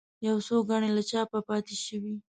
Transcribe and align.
یو 0.27 0.37
څو 0.47 0.55
ګڼې 0.69 0.89
له 0.97 1.03
چاپه 1.09 1.39
پاتې 1.47 1.75
شوې. 1.85 2.15